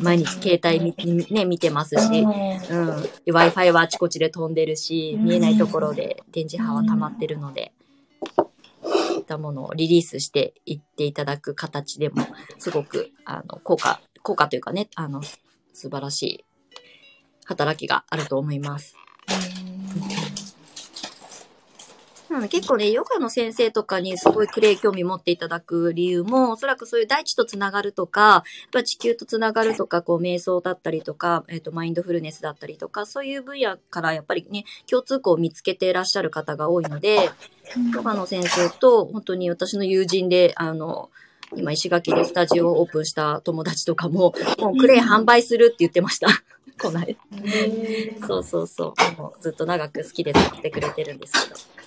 [0.00, 2.30] 毎日携帯見,、ね、見てますし、うん。
[3.26, 7.72] Wi-Fi はあちこちで飛んでるし、見えないところで電磁波は溜まってるので、
[8.34, 12.26] そういったものをリリースしていっていただく形でも、
[12.58, 15.22] すごく、あの、効果、効果というかね、あの、
[15.72, 16.44] 素晴らしい
[17.44, 18.94] 働きがあると思います。
[22.30, 37.30] なので結構ね、ヨガの先生とかにすごいクレイ興味持っていただく理由も、おそらくそういう大地とつながるとか、やっぱ地球とつながるとか、こう瞑想だったりとか、えっ、ー、と、マインドフルネスだったりとか、そういう分野からやっぱりね、共通項を見つけていらっしゃる方が多いので、
[37.94, 41.10] ヨガの先生と本当に私の友人で、あの、
[41.54, 46.28] 今石垣でスタジオをオープンした友達とかも、もうクレイ販売するって言ってました。
[46.80, 47.16] こない。
[48.26, 49.20] そうそうそう。
[49.20, 51.85] もうずっと長く好きで使ってくれてるんですけど。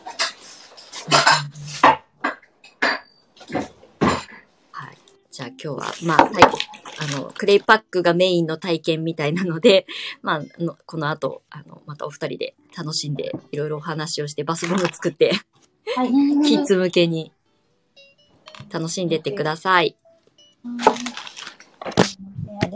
[4.72, 4.98] はい。
[5.32, 6.52] じゃあ今日は、まあ、体験、
[7.00, 9.88] あの、クレイパックがメインの体験みたいなので、
[10.22, 15.34] まあ、のこの後、あの、またお二人で楽しんで、いろいろお話をして、バスボム作って、
[15.96, 16.10] はい。
[16.46, 17.32] キッズ向けに
[18.70, 19.96] 楽しんでってください。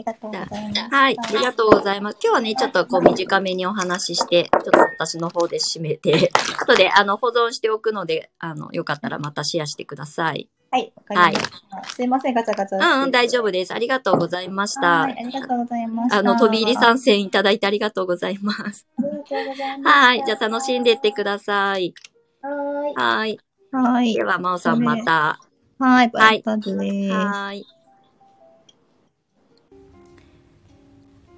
[0.05, 0.95] ありがとうございます。
[0.95, 2.17] はい、ありがとうございます。
[2.23, 10.49] 今日はね、ちょっとこう短めにお話しして、ちょっと私の方で締めて、後であの保存しておくので、あの、よかったらまたシェアしてください。
[10.71, 11.75] はい、わかりました。
[11.77, 12.77] はい、すいません、ガチャガチャ。
[12.79, 13.73] うん、うん、大丈夫です。
[13.73, 15.01] ありがとうございました。
[15.01, 16.17] はい、ありがとうございました。
[16.17, 18.87] あの、飛び入り参戦いただいてありがとうございます。
[18.97, 19.95] ありがとうございます。
[19.95, 21.93] はい、じゃあ楽しんでいってください。
[22.41, 22.93] はい。
[22.95, 23.39] はい。
[23.71, 24.13] はい。
[24.15, 25.39] では、まおさんまた。
[25.77, 27.09] はい、バイバイ。
[27.09, 27.63] はい。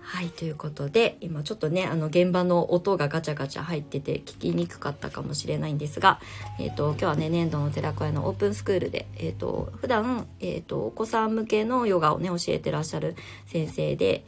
[0.07, 6.21] はい、ということで、今ちょっとね、あの、現場の音がガチャガチャ入ってて聞きにくかったかもしれないんですが、
[6.59, 13.15] えっ、ー、と、今日はね、年度の寺子屋のオープンスクールで、えっ、ー、と、普段、えっ、ー、と、お子さん向けのヨガをね、教えてらっしゃる
[13.47, 14.23] 先生で、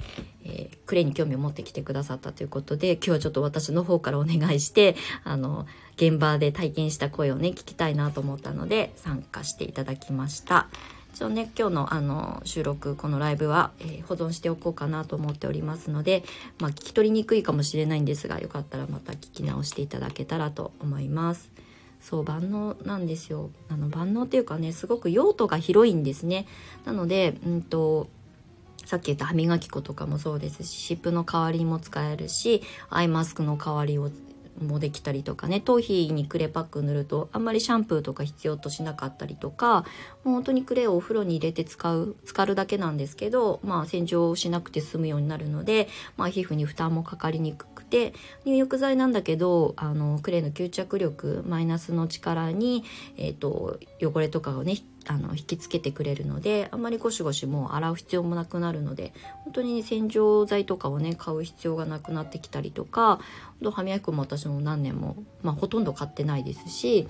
[0.46, 10.70] えクレイに興味を持ってきてくださったということで、今日はちょっと私の方からお願いして、あの、現場で体験した声をね、聞きたいなと思ったので、参加していただきました。
[11.18, 16.24] 一応ね今日のあの収録このライブは、えー、保存しておこうかなと思っておりますので、
[16.60, 21.50] まあ、聞き取りにくいかもしれないんですがよかったらまた聞き直していただけたらと思います。
[22.02, 26.46] そう万能なんですよあの万能っていうかねすごく用途が広いんですね
[26.86, 28.08] なのでうんと
[28.86, 32.62] さっき言った歯磨き粉とかもそうですし湿布の代わりにも使えるし
[32.92, 34.12] アイマスクの代わりを
[34.62, 39.86] もできたりとかね頭皮にクレパック塗るとあんまりシャンプーとか必要としなかったりとか
[40.24, 45.88] もう本当にクレをお風呂に入れて使う浸かるだけなんですけど、まあ、洗浄しなくて済むようになるので、
[46.18, 48.14] まあ、皮膚に負担もかかりにくくて
[48.46, 52.84] 入浴剤なんだけどあのクレの吸着力マイナスの力に、
[53.18, 54.78] えーと汚れとかをね
[55.08, 63.20] あの引きつけてくれるのであんまりゴシゴシもう洗う必要もなくなるので本当に洗浄剤とかをね買う必要がなくなってきたりとか
[63.72, 67.08] 歯磨き粉も私も何年も、まあ、ほとんど買ってないですし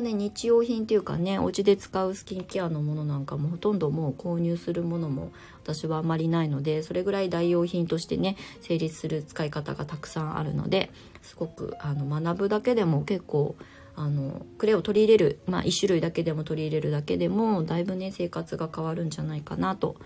[0.00, 5.32] ね、日用品っていうかねお家で使うスキンケアのものなんかもほとんどもう購入するものも
[5.62, 10.90] 私はあまりないのでそれぐらい代用品としてね成立する使い方がたくさんあるので
[11.22, 13.54] すごくあの学ぶだけでも結構
[13.96, 19.96] あのクレを取り入れる、まあ、1種類だけでも取り入れるだけでもだいぶね生活が変わるんじゃないかなと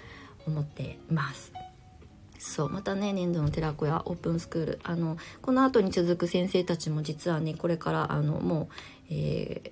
[0.46, 1.52] 思っています。
[2.38, 8.68] そうまたね年度の寺子屋オープンスクールあのこの後に続く先生たちも実はねこれからあのもう、
[9.10, 9.70] えー、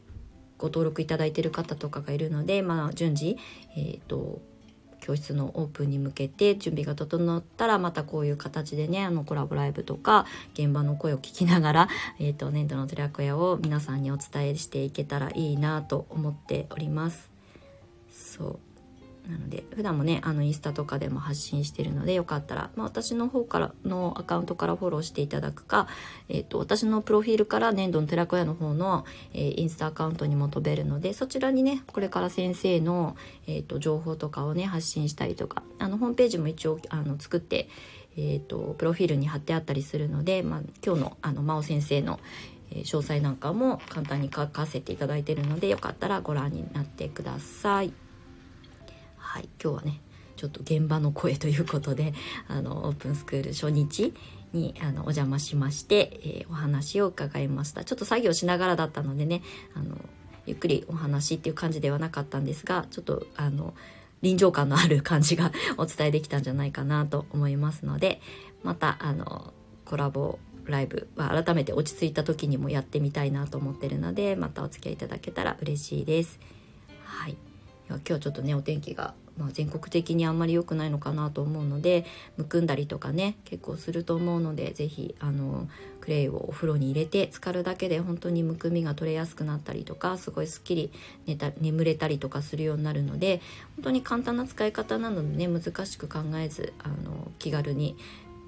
[0.59, 3.39] ご登録いただいてる方とかがいるので、まあ、順次、
[3.77, 4.41] えーと、
[5.07, 11.89] 教室のオープンに向けて準備が整ったらまたこういう形でねあのコラボライブとか現場の声を聞きながら、
[12.19, 17.31] えーと、年度の寺子屋を皆さんにお伝えしていけたらいいなと思っております。
[18.11, 18.66] そう
[19.29, 25.89] なので普段もねあのインスタとかでも発信してるのでよかったら、まあ、私の方からのアカウントからフォローしていただくか、
[26.29, 29.05] えーと、私のプロフィールから粘土の寺子屋の方の、
[29.35, 33.17] えー、インスタアカウントにも飛べるのでそちらにねこれから先生の、
[33.47, 37.69] えーと、情報とかをね発信したりとかあのホームページも一応あの作って、
[38.17, 42.21] えーと、プロフィールに貼ってあったりするので、まあ、今日のあの真央先生の
[42.71, 48.06] 詳細なんかも簡単に書かせていただいているのでよかったらご覧になってください。
[49.37, 50.01] はい、今日はね
[50.37, 52.15] ちょっと現場の声ということで
[52.49, 54.15] あのオープンスクール初日
[54.55, 59.43] にあのお邪魔しまして、えー、お話を伺いましたちょっと作業しながらだったのでね
[59.75, 59.99] あの
[60.47, 63.75] ゆっくりお話っていう感じではなかったんですがちょっとあの
[64.23, 68.23] 臨場感のある感じが お伝えできたんじゃないかなと思いますので
[68.63, 69.53] またあの
[69.85, 76.41] コラボライブは改めて落ち着いた時にもやってみたいなと思ってるのでまたお付き合いいただけたら嬉しいです。
[77.05, 77.37] はい、
[77.89, 82.05] 今日ちょっとねお天気がまあ、全国的にあんまり良くないのかなと思うので
[82.37, 85.69] むくんだりとかね結構すると思うので是非あの
[86.01, 90.93] クレイをお風呂に入れて浸かるだけで本当にむくみが取れやすくなったりとかすごいすっきり
[91.27, 93.41] 寝た眠れたりとかするようになるので
[93.77, 97.97] 本当に簡単な使い方なのでね難しく考えずあの気軽に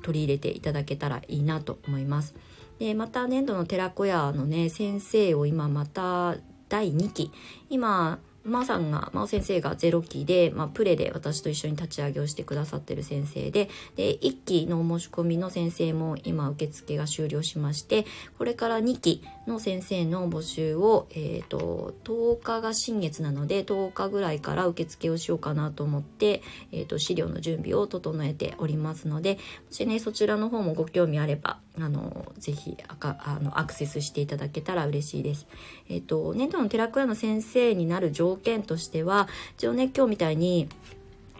[0.03, 2.35] 取り入れていただけたらいいなと思います。
[2.79, 6.37] でまた粘土の寺子屋のね先生を今また
[6.69, 7.33] 第2期
[7.71, 18.07] 今真央さんが真央先生が0期で、まあ、プレで私と一緒に立ち上げをしてくださってる先生でで1期の申し込みの先生も今受付が終了しまして
[18.39, 26.43] これから2期の先生の募集を、えーと、10日が新月なので10日ぐらいから受付をしようかなと思って、
[26.73, 29.41] えーと、資料の準備を整えておりますのでも
[29.73, 35.47] しねそちらの方もご興味あればあのぜひあかあのアクセスしていただけたら嬉しいです。
[35.89, 40.69] えっ、ー、と年度の寺子屋の先生になる条件としては一応ね今日みたいに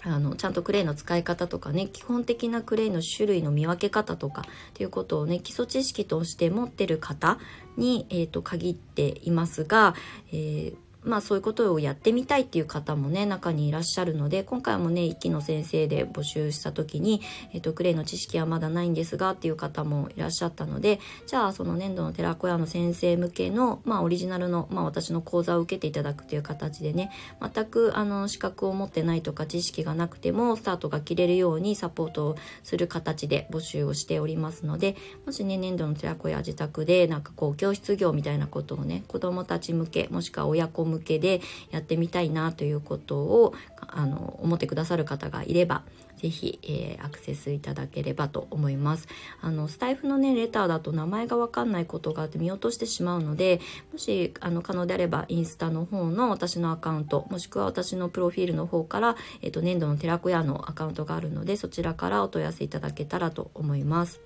[0.03, 7.39] あのちゃんとクレイの使い方とかね基本的なクレイの種類の見分け方とかっていうことをね基礎知識として持ってる方
[7.77, 9.95] に、えーと、限っていますが、
[10.33, 17.21] えーまあそういうことをやってみたいっていう方もね中にいらっしゃるので今回もね一期の先生で募集した時に、
[17.53, 34.97] えーと、クレイの知識はまだないんですがっていう方もいらっしゃったのでじゃあその粘土の寺子屋の先生向けの、まあ、オリジナルの、まあ、私の講座を受けていただくという形でね全くあの資格を持ってないとか知識がなくてもスタートが切れるようにサポートをする形で募集をしておりますので
[35.27, 45.83] もしね粘土の寺子屋自宅でなんかこう教室業みたいなことをね子どもたち向けもしくは親子向けでやってみたいなということをあの思ってくださる方がいれば
[46.19, 49.07] ぜひ、えー、アクセスいただければと思います。
[49.41, 53.61] あの、スタイフのね、レターだと名前がわかんないことがあって見落としてしまうので、
[53.93, 64.21] もし、あの、可能であれば、インスタの方の私のアカウント、もしくは私のプロフィールの方から、えっ、ー、と、粘土の寺子屋のアカウントがあるので、そちらからお問い合わせいただけたらと思います。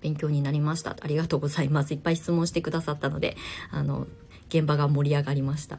[0.00, 0.96] 勉強になりました。
[1.00, 1.94] ありがとうございます。
[1.94, 3.36] いっぱい質問してくださったので、
[3.70, 4.08] あの、
[4.52, 5.78] 現場が盛り上がりました。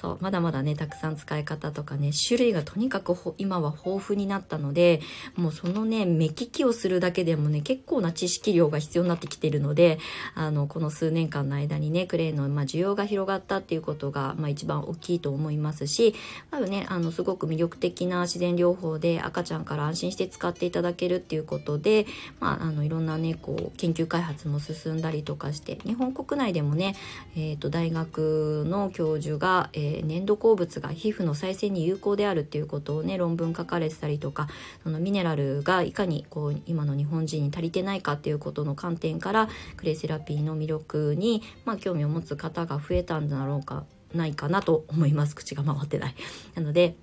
[0.00, 5.00] そうまだまだねたくさん使い方とかね種類がとにかく今は豊富になったので
[5.36, 9.98] もうそのね目利きをするだけでもね結構な知識量が必要になってきてるので
[10.34, 16.14] あのこの数年間の間にねクレーンの、まあ、需要が広がったっていうことが、まあ、一番大きいと思いますし
[16.50, 22.06] まずねあのすごく魅力的な自然療法で赤ちゃんから安心して使っていただけるっていうことで、
[22.40, 26.96] まあ、あのいろんなねこう研究開発も進んだりとかして日本国内でもね、
[27.36, 34.48] えーと、大学の教授が、えーえー、粘土鉱物が皮膚の再生に有効であるっていうことをね論文書かれてたりとか
[34.82, 46.14] そのミネラルがいかにこう今の日本人に足りてないかっていうことの観点からクレイセラピーの魅力に、まあ、興味を持つ方が増えたんだろうかないかなと思います口が回ってない。
[46.54, 46.96] なので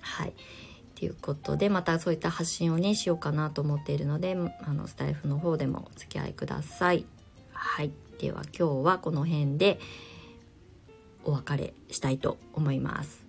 [0.00, 0.32] はい
[0.94, 7.04] ということでまたそういった発信をねしようかなと思っているのであのスタイフの方でもお付き合いください。
[7.52, 9.78] はいでは今日はこの辺で。
[11.28, 13.22] お別れしたいと思います。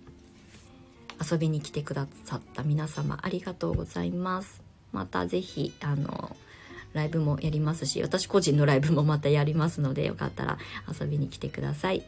[1.30, 4.62] 遊びに来てくださった皆様ありがとうございます。
[4.90, 6.34] また是非あの
[6.94, 10.58] ライブもやりますし私個人のライブもまたやりますのでよかったら
[11.00, 12.02] 遊びに来てください。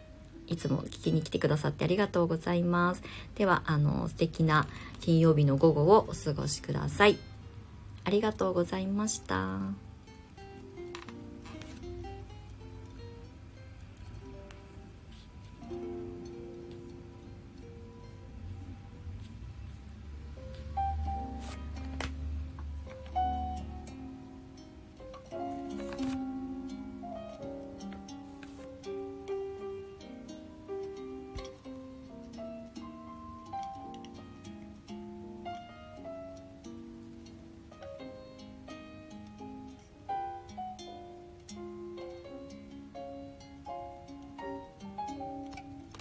[0.48, 3.02] いつも聞きに来てくださってありがとうございます。
[3.34, 4.66] ではあの素敵な
[5.00, 7.18] 金曜日の午後をお過ごしください。
[8.04, 9.91] ありがとうございました。